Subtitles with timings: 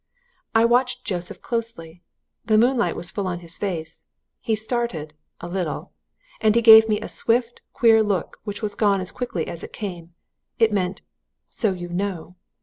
[0.55, 2.01] I watched Joseph closely.
[2.45, 4.01] The moonlight was full on his face.
[4.39, 5.91] He started a little.
[6.39, 9.73] And he gave me a swift, queer look which was gone as quickly as it
[9.73, 10.15] came
[10.57, 11.03] it meant
[11.51, 12.33] 'So you know!'